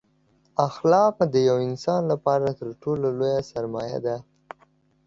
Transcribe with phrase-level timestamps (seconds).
[0.67, 4.15] اخلاق دیوه انسان لپاره تر ټولو لویه سرمایه ده